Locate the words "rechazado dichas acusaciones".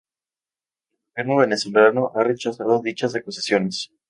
2.23-3.91